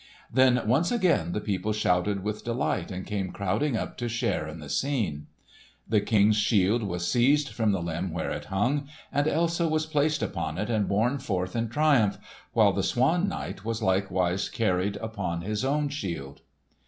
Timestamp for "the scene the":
4.59-6.01